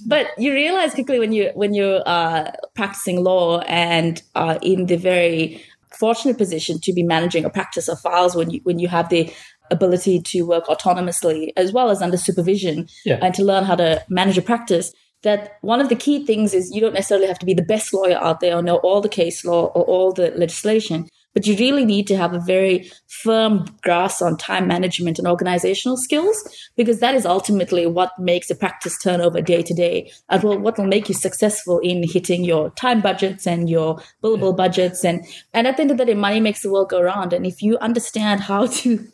but 0.07 0.27
you 0.37 0.51
realize 0.53 0.93
quickly 0.93 1.19
when 1.19 1.31
you 1.31 1.51
when 1.53 1.73
you're 1.73 2.01
uh, 2.05 2.51
practicing 2.75 3.23
law 3.23 3.59
and 3.61 4.21
are 4.35 4.57
in 4.61 4.87
the 4.87 4.97
very 4.97 5.63
fortunate 5.91 6.37
position 6.37 6.79
to 6.81 6.91
be 6.91 7.03
managing 7.03 7.45
a 7.45 7.49
practice 7.49 7.87
of 7.87 7.99
files 7.99 8.35
when 8.35 8.49
you 8.49 8.59
when 8.63 8.79
you 8.79 8.87
have 8.87 9.09
the 9.09 9.31
ability 9.73 10.21
to 10.31 10.43
work 10.43 10.65
autonomously 10.67 11.51
as 11.57 11.71
well 11.71 11.89
as 11.89 12.01
under 12.01 12.17
supervision 12.17 12.87
Yeah. 13.05 13.19
and 13.21 13.33
to 13.35 13.43
learn 13.43 13.63
how 13.65 13.75
to 13.75 14.03
manage 14.09 14.37
a 14.37 14.41
practice 14.41 14.93
that 15.23 15.57
one 15.61 15.79
of 15.79 15.87
the 15.89 15.95
key 15.95 16.25
things 16.25 16.53
is 16.53 16.71
you 16.73 16.81
don't 16.81 16.93
necessarily 16.93 17.27
have 17.27 17.39
to 17.39 17.45
be 17.45 17.53
the 17.53 17.69
best 17.73 17.93
lawyer 17.93 18.17
out 18.17 18.39
there 18.41 18.55
or 18.57 18.61
know 18.61 18.77
all 18.77 19.01
the 19.01 19.09
case 19.09 19.43
law 19.45 19.65
or 19.75 19.83
all 19.83 20.11
the 20.11 20.31
legislation 20.43 21.07
but 21.33 21.47
you 21.47 21.55
really 21.57 21.85
need 21.85 22.07
to 22.07 22.17
have 22.17 22.33
a 22.33 22.39
very 22.39 22.89
firm 23.07 23.65
grasp 23.81 24.21
on 24.21 24.37
time 24.37 24.67
management 24.67 25.17
and 25.17 25.27
organizational 25.27 25.97
skills 25.97 26.37
because 26.77 26.99
that 26.99 27.15
is 27.15 27.25
ultimately 27.25 27.85
what 27.87 28.11
makes 28.19 28.49
a 28.49 28.55
practice 28.55 28.97
turnover 28.99 29.41
day 29.41 29.63
to 29.63 29.73
day 29.73 30.11
and 30.29 30.43
what 30.43 30.77
will 30.77 30.85
make 30.85 31.09
you 31.09 31.15
successful 31.15 31.79
in 31.79 32.07
hitting 32.07 32.43
your 32.43 32.69
time 32.71 33.01
budgets 33.01 33.47
and 33.47 33.69
your 33.69 33.99
billable 34.23 34.55
budgets. 34.55 35.03
And 35.03 35.25
and 35.53 35.67
at 35.67 35.77
the 35.77 35.81
end 35.81 35.91
of 35.91 35.97
the 35.97 36.05
day 36.05 36.13
money 36.13 36.39
makes 36.39 36.61
the 36.61 36.71
world 36.71 36.89
go 36.89 37.01
round. 37.01 37.33
And 37.33 37.45
if 37.45 37.61
you 37.61 37.77
understand 37.79 38.41
how 38.41 38.67
to 38.81 39.07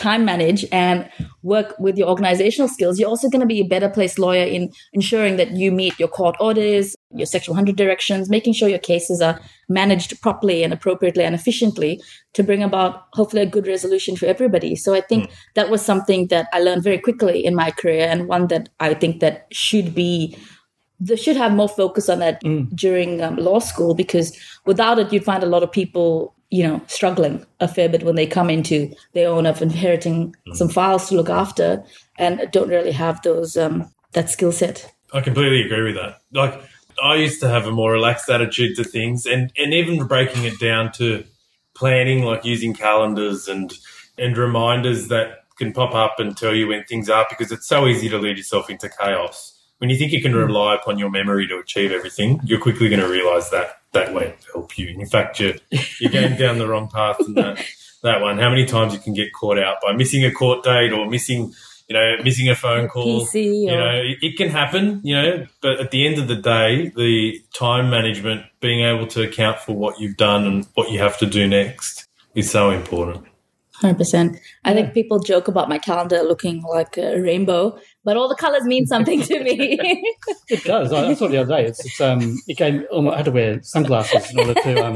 time 0.00 0.24
manage 0.24 0.64
and 0.72 1.08
work 1.42 1.78
with 1.78 1.98
your 1.98 2.08
organizational 2.08 2.68
skills, 2.68 2.98
you're 2.98 3.08
also 3.08 3.28
going 3.28 3.40
to 3.40 3.46
be 3.46 3.60
a 3.60 3.64
better 3.64 3.88
placed 3.88 4.18
lawyer 4.18 4.44
in 4.44 4.72
ensuring 4.92 5.36
that 5.36 5.50
you 5.52 5.70
meet 5.70 5.98
your 5.98 6.08
court 6.08 6.36
orders, 6.40 6.96
your 7.14 7.26
Section 7.26 7.52
100 7.52 7.76
directions, 7.76 8.30
making 8.30 8.54
sure 8.54 8.68
your 8.68 8.78
cases 8.78 9.20
are 9.20 9.38
managed 9.68 10.20
properly 10.22 10.64
and 10.64 10.72
appropriately 10.72 11.22
and 11.22 11.34
efficiently 11.34 12.00
to 12.32 12.42
bring 12.42 12.62
about 12.62 13.04
hopefully 13.12 13.42
a 13.42 13.46
good 13.46 13.66
resolution 13.66 14.16
for 14.16 14.26
everybody. 14.26 14.74
So 14.74 14.94
I 14.94 15.02
think 15.02 15.30
that 15.54 15.70
was 15.70 15.84
something 15.84 16.28
that 16.28 16.48
I 16.52 16.60
learned 16.60 16.82
very 16.82 16.98
quickly 16.98 17.44
in 17.44 17.54
my 17.54 17.70
career 17.70 18.06
and 18.08 18.26
one 18.26 18.48
that 18.48 18.70
I 18.80 18.94
think 18.94 19.20
that 19.20 19.46
should 19.52 19.94
be 19.94 20.36
they 21.02 21.16
should 21.16 21.36
have 21.36 21.52
more 21.52 21.68
focus 21.68 22.10
on 22.10 22.18
that 22.18 22.42
during 22.74 23.22
um, 23.22 23.36
law 23.36 23.58
school 23.58 23.94
because 23.94 24.38
without 24.66 24.98
it 24.98 25.10
you'd 25.10 25.24
find 25.24 25.42
a 25.42 25.46
lot 25.46 25.62
of 25.62 25.72
people 25.72 26.34
you 26.50 26.62
know 26.62 26.80
struggling 26.86 27.44
a 27.60 27.68
fair 27.68 27.88
bit 27.88 28.02
when 28.02 28.16
they 28.16 28.26
come 28.26 28.50
into 28.50 28.92
their 29.12 29.28
own 29.28 29.46
of 29.46 29.62
inheriting 29.62 30.34
some 30.54 30.68
files 30.68 31.08
to 31.08 31.14
look 31.14 31.30
after 31.30 31.82
and 32.18 32.48
don't 32.50 32.68
really 32.68 32.92
have 32.92 33.22
those 33.22 33.56
um, 33.56 33.88
that 34.12 34.28
skill 34.28 34.52
set 34.52 34.92
I 35.12 35.20
completely 35.20 35.62
agree 35.62 35.82
with 35.82 35.96
that. 35.96 36.20
Like 36.32 36.60
I 37.02 37.16
used 37.16 37.40
to 37.40 37.48
have 37.48 37.66
a 37.66 37.72
more 37.72 37.92
relaxed 37.92 38.28
attitude 38.28 38.76
to 38.76 38.84
things 38.84 39.26
and, 39.26 39.52
and 39.56 39.74
even 39.74 40.06
breaking 40.06 40.44
it 40.44 40.58
down 40.60 40.92
to 40.92 41.24
planning, 41.74 42.24
like 42.24 42.44
using 42.44 42.74
calendars 42.74 43.48
and 43.48 43.72
and 44.18 44.36
reminders 44.36 45.08
that 45.08 45.44
can 45.56 45.72
pop 45.72 45.94
up 45.94 46.18
and 46.18 46.36
tell 46.36 46.54
you 46.54 46.68
when 46.68 46.84
things 46.84 47.08
are 47.08 47.26
because 47.30 47.50
it's 47.50 47.66
so 47.66 47.86
easy 47.86 48.08
to 48.08 48.18
lead 48.18 48.36
yourself 48.36 48.68
into 48.68 48.88
chaos. 48.88 49.56
When 49.78 49.88
you 49.88 49.96
think 49.96 50.12
you 50.12 50.20
can 50.20 50.34
rely 50.34 50.74
upon 50.74 50.98
your 50.98 51.10
memory 51.10 51.46
to 51.48 51.58
achieve 51.58 51.90
everything, 51.90 52.38
you're 52.44 52.60
quickly 52.60 52.90
going 52.90 53.00
to 53.00 53.08
realize 53.08 53.48
that 53.50 53.79
that 53.92 54.14
won't 54.14 54.36
help 54.52 54.78
you. 54.78 54.88
In 54.88 55.06
fact, 55.06 55.40
you're, 55.40 55.54
you're 56.00 56.12
going 56.12 56.36
down 56.36 56.58
the 56.58 56.68
wrong 56.68 56.88
path 56.88 57.16
in 57.20 57.34
that, 57.34 57.64
that 58.02 58.20
one. 58.20 58.38
How 58.38 58.48
many 58.48 58.64
times 58.64 58.92
you 58.92 59.00
can 59.00 59.14
get 59.14 59.32
caught 59.32 59.58
out 59.58 59.78
by 59.82 59.92
missing 59.92 60.24
a 60.24 60.30
court 60.30 60.62
date 60.62 60.92
or 60.92 61.06
missing, 61.08 61.52
you 61.88 61.94
know, 61.94 62.16
missing 62.22 62.48
a 62.48 62.54
phone 62.54 62.88
call. 62.88 63.26
You 63.34 63.66
know, 63.66 63.90
it, 63.90 64.18
it 64.22 64.36
can 64.36 64.48
happen, 64.48 65.00
you 65.02 65.14
know, 65.14 65.46
but 65.60 65.80
at 65.80 65.90
the 65.90 66.06
end 66.06 66.18
of 66.18 66.28
the 66.28 66.36
day, 66.36 66.92
the 66.94 67.42
time 67.52 67.90
management, 67.90 68.46
being 68.60 68.84
able 68.84 69.08
to 69.08 69.22
account 69.22 69.58
for 69.58 69.72
what 69.74 69.98
you've 69.98 70.16
done 70.16 70.46
and 70.46 70.66
what 70.74 70.90
you 70.90 71.00
have 71.00 71.18
to 71.18 71.26
do 71.26 71.48
next 71.48 72.06
is 72.34 72.48
so 72.50 72.70
important. 72.70 73.26
Hundred 73.74 73.96
percent. 73.96 74.38
I 74.64 74.74
think 74.74 74.92
people 74.92 75.18
joke 75.20 75.48
about 75.48 75.70
my 75.70 75.78
calendar 75.78 76.22
looking 76.22 76.62
like 76.62 76.98
a 76.98 77.18
rainbow, 77.18 77.78
but 78.04 78.16
all 78.16 78.28
the 78.28 78.34
colors 78.34 78.64
mean 78.64 78.86
something 78.86 79.22
to 79.22 79.42
me. 79.42 79.78
It 80.48 80.64
does. 80.64 80.92
I, 80.92 81.06
I 81.06 81.14
saw 81.14 81.26
it 81.26 81.28
the 81.28 81.38
other 81.38 81.56
day. 81.56 81.66
It's, 81.66 81.84
it's 81.84 82.00
um, 82.00 82.36
it 82.48 82.56
gave, 82.56 82.84
um, 82.92 83.08
I 83.08 83.18
had 83.18 83.26
to 83.26 83.30
wear 83.30 83.62
sunglasses 83.62 84.32
in 84.32 84.40
order 84.40 84.54
to 84.54 84.84
um, 84.84 84.94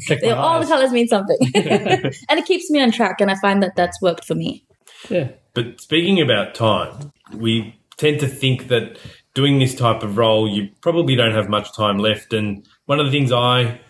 check 0.00 0.22
my 0.24 0.30
all 0.32 0.60
the 0.60 0.66
colors 0.66 0.90
mean 0.90 1.06
something, 1.06 1.38
and 1.54 2.38
it 2.38 2.46
keeps 2.46 2.68
me 2.68 2.80
on 2.80 2.90
track. 2.90 3.20
And 3.20 3.30
I 3.30 3.36
find 3.36 3.62
that 3.62 3.76
that's 3.76 4.02
worked 4.02 4.24
for 4.24 4.34
me. 4.34 4.64
Yeah, 5.08 5.28
But 5.54 5.80
speaking 5.80 6.20
about 6.20 6.56
time, 6.56 7.12
we 7.32 7.78
tend 7.96 8.18
to 8.20 8.26
think 8.26 8.66
that 8.68 8.98
doing 9.34 9.60
this 9.60 9.74
type 9.74 10.02
of 10.02 10.16
role, 10.16 10.48
you 10.48 10.68
probably 10.80 11.14
don't 11.14 11.34
have 11.34 11.48
much 11.48 11.72
time 11.72 11.98
left. 11.98 12.32
And 12.32 12.66
one 12.86 12.98
of 12.98 13.06
the 13.06 13.12
things 13.12 13.30
I 13.30 13.80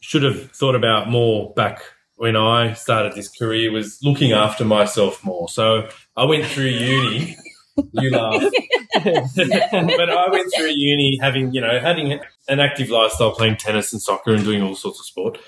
should 0.00 0.22
have 0.22 0.50
thought 0.52 0.74
about 0.74 1.08
more 1.08 1.54
back 1.54 1.80
when 2.16 2.36
I 2.36 2.74
started 2.74 3.14
this 3.14 3.28
career 3.28 3.72
was 3.72 4.00
looking 4.02 4.32
after 4.32 4.64
myself 4.64 5.24
more. 5.24 5.48
So 5.48 5.88
I 6.16 6.24
went 6.24 6.44
through 6.44 6.66
uni. 6.66 7.36
You 7.92 8.10
laugh. 8.10 8.42
but 9.04 10.10
I 10.10 10.30
went 10.30 10.52
through 10.54 10.70
uni 10.74 11.18
having, 11.20 11.52
you 11.52 11.60
know, 11.60 11.78
having 11.80 12.18
an 12.48 12.60
active 12.60 12.90
lifestyle, 12.90 13.32
playing 13.32 13.56
tennis 13.56 13.92
and 13.92 14.00
soccer 14.02 14.32
and 14.34 14.44
doing 14.44 14.62
all 14.62 14.74
sorts 14.74 15.00
of 15.00 15.06
sport. 15.06 15.38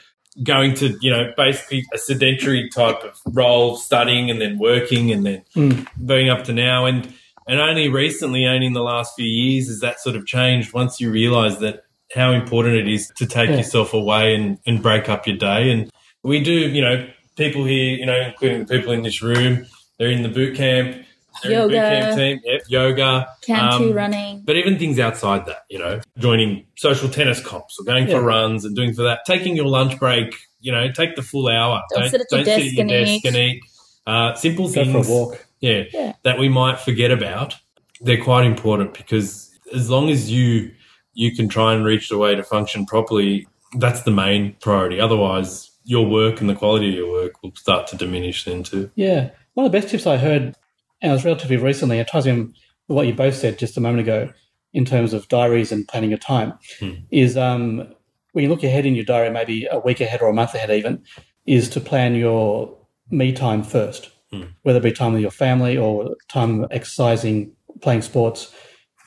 Going 0.44 0.74
to, 0.74 0.96
you 1.00 1.10
know, 1.10 1.32
basically 1.36 1.84
a 1.92 1.98
sedentary 1.98 2.68
type 2.70 3.02
of 3.02 3.18
role, 3.34 3.76
studying 3.76 4.30
and 4.30 4.40
then 4.40 4.58
working 4.58 5.10
and 5.10 5.26
then 5.26 5.42
Mm. 5.56 5.86
going 6.06 6.30
up 6.30 6.44
to 6.44 6.52
now. 6.52 6.86
And 6.86 7.12
and 7.48 7.58
only 7.58 7.88
recently, 7.88 8.46
only 8.46 8.66
in 8.66 8.74
the 8.74 8.82
last 8.82 9.14
few 9.16 9.26
years, 9.26 9.66
has 9.66 9.80
that 9.80 9.98
sort 9.98 10.14
of 10.14 10.24
changed 10.26 10.72
once 10.72 11.00
you 11.00 11.10
realise 11.10 11.56
that 11.56 11.82
how 12.14 12.30
important 12.32 12.76
it 12.76 12.86
is 12.88 13.10
to 13.16 13.26
take 13.26 13.50
Yeah. 13.50 13.56
yourself 13.56 13.92
away 13.92 14.34
and, 14.36 14.58
and 14.66 14.80
break 14.82 15.08
up 15.08 15.26
your 15.26 15.36
day. 15.36 15.70
And 15.70 15.90
we 16.22 16.40
do, 16.42 16.52
you 16.52 16.80
know, 16.80 17.08
people 17.36 17.64
here, 17.64 17.96
you 17.96 18.06
know, 18.06 18.20
including 18.20 18.64
the 18.66 18.78
people 18.78 18.92
in 18.92 19.02
this 19.02 19.20
room, 19.22 19.66
they're 19.98 20.10
in 20.10 20.22
the 20.22 20.28
boot 20.28 20.56
camp, 20.56 21.04
they're 21.42 21.52
in 21.52 21.58
the 21.58 21.68
boot 21.68 21.74
Yoga. 21.74 22.00
camp 22.00 22.16
team, 22.18 22.40
yep, 22.44 22.62
yoga. 22.68 23.28
Cantu 23.42 23.90
um, 23.90 23.92
running. 23.92 24.42
but 24.44 24.56
even 24.56 24.78
things 24.78 24.98
outside 24.98 25.46
that, 25.46 25.64
you 25.68 25.78
know, 25.78 26.00
joining 26.18 26.66
social 26.76 27.08
tennis 27.08 27.40
comps 27.44 27.76
or 27.78 27.84
going 27.84 28.08
Yeah. 28.08 28.14
for 28.18 28.22
runs 28.22 28.64
and 28.64 28.74
doing 28.76 28.92
for 28.94 29.02
that, 29.02 29.20
taking 29.26 29.56
your 29.56 29.66
lunch 29.66 29.98
break, 29.98 30.34
you 30.60 30.72
know, 30.72 30.90
take 30.92 31.16
the 31.16 31.22
full 31.22 31.48
hour. 31.48 31.82
Don't 31.94 32.08
sit 32.10 32.20
at 32.20 32.26
your 32.30 32.44
desk 32.44 32.78
and 32.78 32.90
eat. 32.90 33.24
and 33.24 33.36
eat. 33.36 33.62
Uh, 34.06 34.34
simple 34.34 34.66
go 34.66 34.72
things 34.72 34.92
for 35.06 35.12
a 35.12 35.14
walk. 35.14 35.46
yeah, 35.60 35.84
Yeah. 35.92 36.12
that 36.24 36.38
we 36.38 36.48
might 36.48 36.80
forget 36.80 37.10
about. 37.10 37.54
They're 38.00 38.22
quite 38.22 38.46
important 38.46 38.94
because 38.94 39.50
as 39.74 39.90
long 39.90 40.08
as 40.10 40.30
you 40.30 40.70
you 41.12 41.34
can 41.34 41.48
try 41.48 41.74
and 41.74 41.84
reach 41.84 42.08
the 42.08 42.16
way 42.16 42.34
to 42.34 42.42
function 42.42 42.86
properly, 42.86 43.46
that's 43.78 44.02
the 44.02 44.10
main 44.10 44.54
priority. 44.60 45.00
Otherwise, 45.00 45.70
your 45.84 46.06
work 46.06 46.40
and 46.40 46.48
the 46.48 46.54
quality 46.54 46.88
of 46.90 46.94
your 46.94 47.10
work 47.10 47.42
will 47.42 47.52
start 47.56 47.86
to 47.88 47.96
diminish 47.96 48.44
then 48.44 48.62
too. 48.62 48.90
Yeah. 48.94 49.30
One 49.54 49.66
of 49.66 49.72
the 49.72 49.78
best 49.78 49.90
tips 49.90 50.06
I 50.06 50.16
heard, 50.16 50.54
and 51.02 51.10
it 51.10 51.14
was 51.14 51.24
relatively 51.24 51.56
recently, 51.56 51.98
it 51.98 52.08
ties 52.08 52.26
in 52.26 52.46
with 52.88 52.96
what 52.96 53.06
you 53.06 53.14
both 53.14 53.34
said 53.36 53.58
just 53.58 53.76
a 53.76 53.80
moment 53.80 54.00
ago 54.00 54.30
in 54.72 54.84
terms 54.84 55.12
of 55.12 55.28
diaries 55.28 55.72
and 55.72 55.86
planning 55.88 56.10
your 56.10 56.18
time, 56.18 56.52
Hmm. 56.78 56.90
is 57.10 57.36
um, 57.36 57.92
when 58.32 58.44
you 58.44 58.48
look 58.48 58.62
ahead 58.62 58.86
in 58.86 58.94
your 58.94 59.04
diary, 59.04 59.30
maybe 59.30 59.66
a 59.70 59.78
week 59.80 60.00
ahead 60.00 60.22
or 60.22 60.28
a 60.28 60.32
month 60.34 60.54
ahead 60.54 60.70
even, 60.70 61.02
is 61.46 61.68
to 61.70 61.80
plan 61.80 62.14
your 62.14 62.76
me 63.10 63.32
time 63.32 63.62
first, 63.62 64.10
Hmm. 64.30 64.42
whether 64.62 64.78
it 64.78 64.82
be 64.82 64.92
time 64.92 65.12
with 65.12 65.22
your 65.22 65.30
family 65.32 65.76
or 65.76 66.14
time 66.28 66.66
exercising, 66.70 67.52
playing 67.80 68.02
sports. 68.02 68.54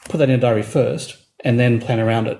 Put 0.09 0.17
that 0.17 0.29
in 0.29 0.35
a 0.35 0.37
diary 0.37 0.63
first 0.63 1.15
and 1.45 1.57
then 1.59 1.79
plan 1.79 1.99
around 1.99 2.27
it. 2.27 2.39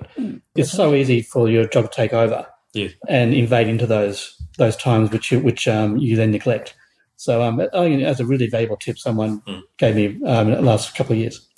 It's 0.54 0.70
so 0.70 0.94
easy 0.94 1.22
for 1.22 1.48
your 1.48 1.66
job 1.66 1.90
to 1.90 1.96
take 1.96 2.12
over 2.12 2.46
Yeah. 2.74 2.88
and 3.08 3.32
invade 3.34 3.68
into 3.68 3.86
those 3.86 4.36
those 4.58 4.76
times 4.76 5.10
which 5.10 5.32
you, 5.32 5.40
which 5.40 5.66
um, 5.66 5.96
you 5.96 6.14
then 6.16 6.30
neglect. 6.30 6.76
So 7.16 7.42
um, 7.42 7.60
I 7.60 7.68
think 7.68 8.02
that's 8.02 8.20
a 8.20 8.26
really 8.26 8.48
valuable 8.48 8.76
tip 8.76 8.98
someone 8.98 9.40
Mm. 9.42 9.62
gave 9.78 9.96
me 9.96 10.06
um, 10.26 10.48
in 10.48 10.54
the 10.54 10.62
last 10.62 10.94
couple 10.94 11.12
of 11.12 11.18
years. 11.18 11.48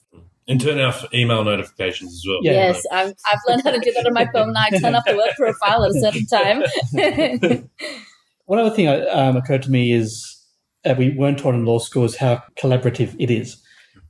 And 0.48 0.60
turn 0.60 0.78
off 0.80 1.04
email 1.12 1.42
notifications 1.42 2.12
as 2.12 2.24
well. 2.26 2.38
Yeah. 2.42 2.52
Yes, 2.52 2.82
I've, 2.92 3.14
I've 3.26 3.40
learned 3.48 3.62
how 3.64 3.72
to 3.72 3.80
do 3.80 3.92
that 3.92 4.06
on 4.06 4.14
my 4.14 4.26
phone 4.32 4.52
now. 4.52 4.64
I 4.70 4.78
turn 4.78 4.94
off 4.94 5.04
the 5.04 5.16
work 5.16 5.34
profile 5.36 5.84
at 5.84 5.90
a 5.90 5.94
certain 5.94 6.26
time. 6.26 7.68
One 8.46 8.60
other 8.60 8.70
thing 8.70 8.86
that 8.86 9.08
um, 9.08 9.36
occurred 9.36 9.62
to 9.62 9.70
me 9.70 9.90
is 9.92 10.24
that 10.84 10.98
we 10.98 11.10
weren't 11.10 11.40
taught 11.40 11.54
in 11.56 11.64
law 11.64 11.78
school 11.80 12.04
is 12.04 12.14
how 12.16 12.44
collaborative 12.56 13.16
it 13.18 13.28
is. 13.30 13.60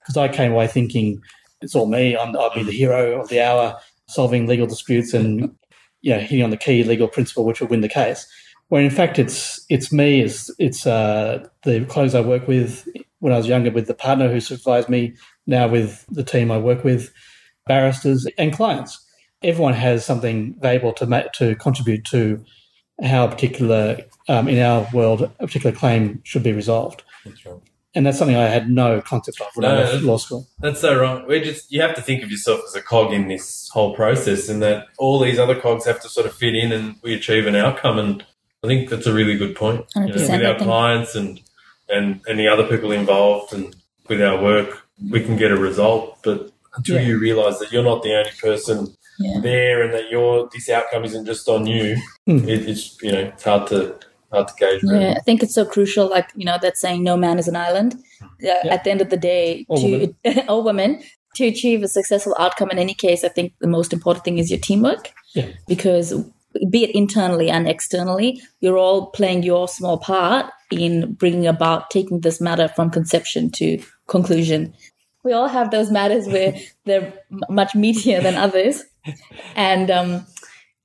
Because 0.01 0.19
I 0.19 0.29
came 0.29 0.53
away 0.53 0.67
thinking 0.67 1.23
it's 1.63 1.75
all 1.75 1.87
me. 1.87 2.17
I'm, 2.17 2.37
I'll 2.37 2.55
be 2.55 2.63
the 2.63 2.71
hero 2.71 3.19
of 3.19 3.29
the 3.31 3.41
hour, 3.41 3.79
solving 4.09 4.47
legal 4.47 4.67
disputes 4.67 5.15
and 5.15 5.57
you 6.03 6.13
know 6.13 6.21
hitting 6.21 6.43
on 6.43 6.51
the 6.51 6.57
key 6.59 6.85
legal 6.85 7.09
principle 7.09 7.47
which 7.47 7.61
will 7.61 7.69
win 7.69 7.81
the 7.81 7.89
case. 7.89 8.27
When 8.69 8.85
in 8.85 8.91
fact 8.91 9.19
it's 9.19 9.65
it's 9.69 9.93
me. 9.93 10.21
It's 10.21 10.51
it's 10.59 10.87
uh, 10.87 11.47
the 11.63 11.85
colleagues 11.85 12.15
I 12.15 12.21
work 12.21 12.49
with 12.49 12.89
when 13.21 13.33
I 13.33 13.37
was 13.37 13.47
younger 13.47 13.71
with 13.71 13.87
the 13.87 13.95
partner 13.95 14.29
who 14.31 14.41
supervised 14.41 14.89
me. 14.89 15.15
Now 15.47 15.69
with 15.69 16.05
the 16.09 16.25
team 16.25 16.51
I 16.51 16.59
work 16.59 16.83
with, 16.85 17.13
barristers 17.67 18.27
and 18.39 18.53
clients. 18.53 18.99
Everyone 19.43 19.75
has 19.75 20.05
something 20.05 20.57
valuable 20.59 20.93
to 20.95 21.07
ma- 21.07 21.29
to 21.35 21.55
contribute 21.57 22.05
to 22.07 22.45
how 23.03 23.27
a 23.27 23.31
particular 23.31 23.99
um, 24.29 24.49
in 24.49 24.59
our 24.59 24.89
world 24.93 25.23
a 25.23 25.47
particular 25.47 25.75
claim 25.75 26.21
should 26.25 26.43
be 26.43 26.53
resolved. 26.53 27.05
That's 27.25 27.45
right. 27.47 27.61
And 27.95 28.05
that's 28.05 28.19
something 28.19 28.37
I 28.37 28.49
had 28.49 28.69
no 28.69 29.01
concept 29.01 29.41
of 29.41 29.47
when 29.55 29.65
I 29.65 29.75
No, 29.75 29.81
left 29.81 30.03
law 30.05 30.19
school. 30.19 30.47
That's 30.61 30.81
so 30.81 30.99
wrong. 30.99 31.25
We're 31.27 31.43
just 31.43 31.73
you 31.73 31.81
have 31.81 31.95
to 31.95 32.03
think 32.03 32.23
of 32.23 32.31
yourself 32.31 32.61
as 32.67 32.75
a 32.75 32.83
cog 32.83 33.13
in 33.13 33.29
this 33.29 33.71
whole 33.73 33.95
process, 33.95 34.49
and 34.49 34.61
that 34.63 34.89
all 34.99 35.19
these 35.19 35.39
other 35.39 35.59
cogs 35.59 35.87
have 35.87 36.01
to 36.01 36.09
sort 36.09 36.27
of 36.27 36.35
fit 36.35 36.55
in, 36.55 36.73
and 36.73 36.97
we 37.03 37.15
achieve 37.15 37.47
an 37.47 37.57
outcome. 37.57 37.99
And 37.99 38.25
I 38.67 38.69
think 38.69 38.91
that's 38.91 39.07
a 39.07 39.13
really 39.15 39.37
good 39.37 39.55
point. 39.55 39.87
You 39.95 40.07
know, 40.07 40.15
with 40.15 40.45
our 40.45 40.59
clients 40.59 41.15
and 41.15 41.41
and 41.89 42.21
and 42.27 42.39
the 42.39 42.49
other 42.49 42.65
people 42.67 42.91
involved, 42.91 43.53
and 43.53 43.75
with 44.09 44.21
our 44.21 44.43
work, 44.43 44.83
we 45.11 45.21
can 45.23 45.37
get 45.37 45.53
a 45.53 45.57
result. 45.57 46.19
But 46.25 46.51
until 46.77 46.97
Yeah. 46.97 47.07
you 47.09 47.19
realise 47.19 47.59
that 47.61 47.71
you're 47.73 47.85
not 47.85 48.03
the 48.03 48.13
only 48.19 48.33
person 48.43 48.89
Yeah. 49.21 49.41
there, 49.41 49.83
and 49.83 49.95
that 49.95 50.11
your 50.11 50.49
this 50.53 50.69
outcome 50.69 51.05
isn't 51.05 51.27
just 51.27 51.49
on 51.49 51.67
you, 51.67 51.97
Hmm. 52.27 52.49
it, 52.49 52.69
it's 52.69 53.01
you 53.03 53.13
know 53.13 53.21
it's 53.33 53.45
hard 53.45 53.69
to 53.69 53.95
hard 54.33 54.49
to 54.49 54.55
gauge. 54.59 54.83
really. 54.83 55.05
Yeah, 55.05 55.15
I 55.17 55.21
think 55.21 55.43
it's 55.45 55.55
so 55.55 55.65
crucial. 55.65 56.09
Like 56.11 56.29
you 56.35 56.45
know, 56.45 56.59
that 56.61 56.77
saying, 56.77 57.05
"No 57.05 57.17
man 57.17 57.39
is 57.39 57.47
an 57.49 57.55
island." 57.57 57.95
Yeah, 58.41 58.61
Yeah. 58.65 58.75
At 58.75 58.83
the 58.83 58.91
end 58.91 59.01
of 59.01 59.11
the 59.11 59.17
day, 59.17 59.65
Or 59.69 59.77
to 59.79 60.15
or 60.49 60.63
women 60.71 61.03
to 61.37 61.47
achieve 61.47 61.83
a 61.85 61.89
successful 61.89 62.35
outcome 62.39 62.71
in 62.71 62.79
any 62.79 62.95
case, 62.95 63.23
I 63.23 63.29
think 63.29 63.53
the 63.61 63.69
most 63.79 63.93
important 63.93 64.25
thing 64.25 64.39
is 64.39 64.51
your 64.51 64.59
teamwork. 64.59 65.13
Yeah. 65.35 65.49
Because 65.69 66.13
be 66.71 66.85
it 66.85 66.95
internally 66.95 67.51
and 67.51 67.69
externally, 67.69 68.43
you're 68.61 68.79
all 68.79 69.07
playing 69.07 69.43
your 69.43 69.69
small 69.69 69.99
part 69.99 70.47
in 70.71 71.15
bringing 71.15 71.47
about 71.47 71.91
taking 71.91 72.21
this 72.21 72.41
matter 72.41 72.69
from 72.69 72.91
conception 72.91 73.51
to 73.51 73.83
conclusion. 74.07 74.75
We 75.25 75.33
all 75.33 75.49
have 75.49 75.71
those 75.71 75.91
matters 75.91 76.27
where 76.27 76.55
they're 76.85 77.13
much 77.49 77.73
meatier 77.73 78.23
than 78.23 78.37
others, 78.37 78.85
and 79.55 79.91
um, 79.91 80.27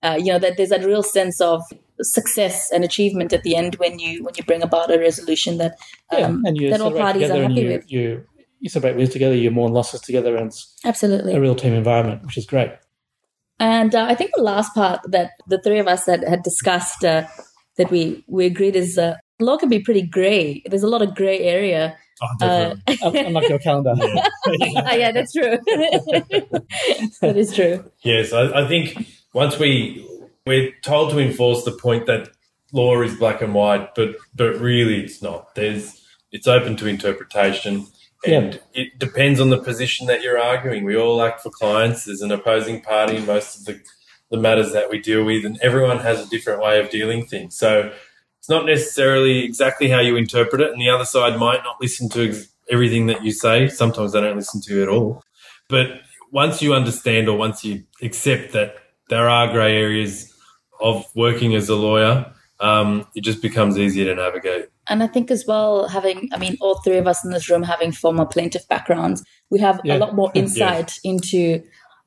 uh, 0.03 0.17
you 0.19 0.31
know 0.31 0.39
that 0.39 0.57
there's 0.57 0.69
that 0.69 0.85
real 0.85 1.03
sense 1.03 1.39
of 1.41 1.61
success 2.01 2.71
and 2.71 2.83
achievement 2.83 3.31
at 3.33 3.43
the 3.43 3.55
end 3.55 3.75
when 3.75 3.99
you 3.99 4.23
when 4.23 4.33
you 4.35 4.43
bring 4.43 4.63
about 4.63 4.91
a 4.91 4.99
resolution 4.99 5.57
that 5.57 5.77
Yeah, 6.11 6.25
um, 6.27 6.43
and 6.45 6.57
you 6.57 6.69
that 6.69 6.81
all 6.81 6.91
parties 6.91 7.29
are 7.29 7.41
happy 7.41 7.61
you, 7.61 7.67
with. 7.69 7.91
you 7.91 8.25
you 8.59 8.69
celebrate 8.69 8.95
wins 8.95 9.09
together, 9.09 9.35
you 9.35 9.51
mourn 9.51 9.73
losses 9.73 10.01
together, 10.01 10.35
and 10.35 10.47
it's 10.47 10.75
Absolutely. 10.85 11.33
a 11.33 11.41
real 11.41 11.55
team 11.55 11.73
environment, 11.73 12.23
which 12.23 12.37
is 12.37 12.45
great. 12.45 12.71
And 13.61 13.93
uh, 13.93 14.05
I 14.09 14.15
think 14.15 14.31
the 14.35 14.41
last 14.41 14.73
part 14.73 15.01
that 15.11 15.33
the 15.47 15.61
three 15.61 15.77
of 15.77 15.87
us 15.87 16.07
had, 16.07 16.27
had 16.27 16.41
discussed 16.41 17.05
uh, 17.05 17.27
that 17.77 17.91
we, 17.91 18.23
we 18.27 18.47
agreed 18.47 18.75
is 18.75 18.97
uh, 18.97 19.17
law 19.39 19.55
can 19.57 19.69
be 19.69 19.79
pretty 19.79 20.01
grey. 20.01 20.63
There's 20.65 20.81
a 20.81 20.87
lot 20.87 21.03
of 21.03 21.13
grey 21.13 21.39
area. 21.41 21.95
Oh, 22.23 22.45
Uh, 22.45 22.75
definitely. 22.87 23.19
Unlike 23.19 23.49
your 23.49 23.59
calendar. 23.59 23.93
oh, 24.01 24.95
yeah, 24.95 25.11
that's 25.11 25.33
true. 25.33 25.59
that 27.21 27.37
is 27.37 27.53
true. 27.53 27.89
Yes, 28.03 28.33
I, 28.33 28.63
I 28.63 28.67
think 28.67 29.07
once 29.33 29.59
we 29.59 30.07
we're 30.47 30.71
told 30.81 31.11
to 31.11 31.19
enforce 31.19 31.63
the 31.63 31.71
point 31.71 32.07
that 32.07 32.29
law 32.73 32.99
is 33.01 33.15
black 33.15 33.41
and 33.43 33.53
white, 33.53 33.93
but 33.93 34.15
but 34.35 34.59
really 34.59 35.03
it's 35.03 35.21
not. 35.21 35.53
There's 35.53 36.03
it's 36.31 36.47
open 36.47 36.77
to 36.77 36.87
interpretation, 36.87 37.85
and 38.25 38.59
it 38.73 38.99
depends 38.99 39.39
on 39.39 39.49
the 39.49 39.57
position 39.57 40.07
that 40.07 40.21
you're 40.21 40.39
arguing. 40.39 40.83
We 40.83 40.95
all 40.95 41.21
act 41.21 41.41
for 41.41 41.49
clients. 41.49 42.05
There's 42.05 42.21
an 42.21 42.31
opposing 42.31 42.81
party 42.81 43.17
in 43.17 43.25
most 43.25 43.59
of 43.59 43.65
the 43.65 43.81
the 44.29 44.37
matters 44.37 44.71
that 44.71 44.89
we 44.89 44.97
deal 44.97 45.25
with, 45.25 45.45
and 45.45 45.59
everyone 45.61 45.99
has 45.99 46.25
a 46.25 46.29
different 46.29 46.61
way 46.61 46.79
of 46.79 46.89
dealing 46.89 47.25
things. 47.25 47.57
So 47.57 47.91
it's 48.39 48.49
not 48.49 48.65
necessarily 48.65 49.43
exactly 49.43 49.89
how 49.89 49.99
you 49.99 50.15
interpret 50.15 50.61
it, 50.61 50.71
and 50.71 50.81
the 50.81 50.89
other 50.89 51.05
side 51.05 51.37
might 51.37 51.63
not 51.63 51.81
listen 51.81 52.09
to 52.09 52.29
ex- 52.29 52.47
everything 52.69 53.07
that 53.07 53.23
you 53.23 53.31
say. 53.31 53.67
Sometimes 53.67 54.13
they 54.13 54.21
don't 54.21 54.37
listen 54.37 54.61
to 54.61 54.73
you 54.73 54.81
at 54.81 54.87
all. 54.87 55.21
But 55.67 55.99
once 56.31 56.61
you 56.61 56.73
understand 56.73 57.27
or 57.27 57.37
once 57.37 57.63
you 57.63 57.83
accept 58.01 58.53
that 58.53 58.75
there 59.09 59.29
are 59.29 59.51
grey 59.51 59.75
areas 59.75 60.33
of 60.79 61.05
working 61.13 61.53
as 61.53 61.67
a 61.69 61.75
lawyer, 61.75 62.33
um, 62.61 63.05
it 63.13 63.21
just 63.21 63.41
becomes 63.41 63.77
easier 63.77 64.05
to 64.05 64.15
navigate. 64.15 64.69
And 64.91 65.01
I 65.01 65.07
think 65.07 65.31
as 65.31 65.45
well, 65.47 65.87
having, 65.87 66.29
I 66.33 66.37
mean, 66.37 66.57
all 66.59 66.81
three 66.81 66.97
of 66.97 67.07
us 67.07 67.23
in 67.23 67.31
this 67.31 67.49
room 67.49 67.63
having 67.63 67.91
former 67.91 68.25
plaintiff 68.25 68.67
backgrounds, 68.67 69.23
we 69.49 69.59
have 69.59 69.79
Yeah. 69.83 69.95
a 69.95 69.97
lot 69.97 70.13
more 70.15 70.31
insight 70.35 70.99
into, 71.03 71.63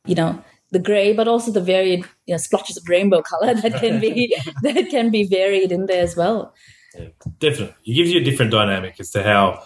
you 0.07 0.15
know, 0.15 0.43
the 0.71 0.79
grey, 0.79 1.13
but 1.15 1.27
also 1.27 1.51
the 1.51 1.61
varied 1.61 2.05
you 2.27 2.35
know, 2.35 2.37
splotches 2.37 2.77
of 2.77 2.89
rainbow 2.89 3.23
color 3.23 3.55
that 3.55 3.75
can 3.81 4.01
be 4.01 4.37
that 4.63 4.89
can 4.91 5.11
be 5.11 5.25
varied 5.27 5.73
in 5.73 5.87
there 5.87 6.03
as 6.03 6.15
well. 6.17 6.53
Yeah, 6.95 7.09
definitely. 7.39 7.75
It 7.87 7.95
gives 7.95 8.13
you 8.13 8.21
a 8.21 8.25
different 8.25 8.53
dynamic 8.53 9.01
as 9.01 9.11
to 9.13 9.23
how 9.23 9.63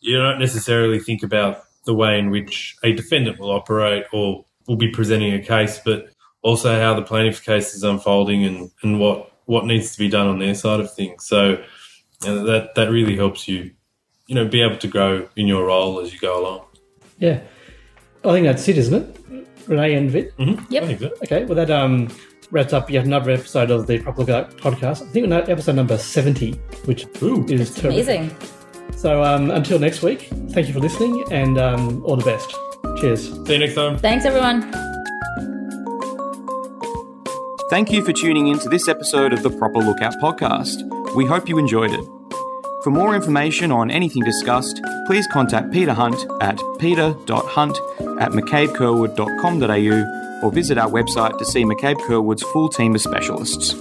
you 0.00 0.16
don't 0.18 0.38
necessarily 0.38 0.98
think 1.00 1.22
about 1.22 1.62
the 1.86 1.94
way 1.94 2.18
in 2.18 2.30
which 2.30 2.76
a 2.84 2.92
defendant 2.92 3.38
will 3.38 3.50
operate 3.50 4.04
or 4.12 4.44
will 4.66 4.76
be 4.76 4.90
presenting 4.90 5.32
a 5.32 5.42
case, 5.42 5.80
but 5.84 6.10
also 6.42 6.78
how 6.78 6.94
the 6.94 7.02
plaintiff's 7.02 7.40
case 7.40 7.74
is 7.74 7.82
unfolding 7.82 8.44
and, 8.44 8.70
and 8.82 9.00
what, 9.00 9.32
what 9.46 9.64
needs 9.64 9.92
to 9.92 9.98
be 9.98 10.08
done 10.08 10.26
on 10.26 10.38
their 10.38 10.54
side 10.54 10.80
of 10.80 10.92
things. 10.92 11.26
So 11.26 11.62
you 12.22 12.34
know, 12.34 12.44
that 12.44 12.74
that 12.74 12.90
really 12.90 13.16
helps 13.16 13.48
you, 13.48 13.72
you 14.26 14.34
know, 14.34 14.46
be 14.46 14.62
able 14.62 14.78
to 14.78 14.88
grow 14.88 15.28
in 15.36 15.46
your 15.46 15.66
role 15.66 16.00
as 16.00 16.12
you 16.12 16.18
go 16.18 16.40
along. 16.40 16.64
Yeah. 17.18 17.40
I 18.24 18.32
think 18.32 18.46
that's 18.46 18.66
it, 18.68 18.78
isn't 18.78 18.94
it? 18.94 19.46
Renee 19.68 19.94
and 19.94 20.10
Vid. 20.10 20.36
Mm-hmm. 20.36 20.72
Yep. 20.72 20.82
I 20.82 20.86
think 20.86 21.00
so. 21.00 21.10
Okay, 21.24 21.44
well, 21.44 21.54
that 21.54 21.70
um, 21.70 22.08
wraps 22.50 22.72
up 22.72 22.90
yet 22.90 23.04
another 23.04 23.30
episode 23.30 23.70
of 23.70 23.86
the 23.86 24.00
Proper 24.00 24.20
Lookout 24.20 24.56
podcast. 24.56 25.02
I 25.02 25.10
think 25.10 25.26
we're 25.26 25.38
now 25.38 25.40
episode 25.40 25.76
number 25.76 25.98
70, 25.98 26.52
which 26.84 27.06
Ooh. 27.22 27.44
is 27.46 27.74
terrific. 27.74 28.08
Amazing. 28.08 28.36
So 28.96 29.22
um, 29.22 29.50
until 29.50 29.78
next 29.78 30.02
week, 30.02 30.28
thank 30.50 30.66
you 30.66 30.72
for 30.72 30.80
listening 30.80 31.24
and 31.30 31.58
um, 31.58 32.04
all 32.04 32.16
the 32.16 32.24
best. 32.24 32.54
Cheers. 33.00 33.32
See 33.46 33.52
you 33.52 33.58
next 33.58 33.74
time. 33.74 33.98
Thanks, 33.98 34.24
everyone. 34.24 34.62
Thank 37.70 37.92
you 37.92 38.02
for 38.02 38.12
tuning 38.12 38.48
in 38.48 38.58
to 38.60 38.68
this 38.68 38.88
episode 38.88 39.32
of 39.32 39.42
the 39.42 39.50
Proper 39.50 39.80
Lookout 39.80 40.14
podcast. 40.14 40.97
We 41.18 41.26
hope 41.26 41.48
you 41.48 41.58
enjoyed 41.58 41.90
it. 41.90 42.04
For 42.84 42.92
more 42.92 43.16
information 43.16 43.72
on 43.72 43.90
anything 43.90 44.22
discussed, 44.22 44.80
please 45.08 45.26
contact 45.26 45.72
Peter 45.72 45.92
Hunt 45.92 46.24
at 46.40 46.62
peter.hunt 46.78 47.76
at 48.20 48.30
mccabecurwood.com.au 48.30 50.46
or 50.46 50.52
visit 50.52 50.78
our 50.78 50.88
website 50.88 51.36
to 51.38 51.44
see 51.44 51.64
McCabe 51.64 51.98
Curwood's 52.06 52.44
full 52.44 52.68
team 52.68 52.94
of 52.94 53.00
specialists. 53.00 53.74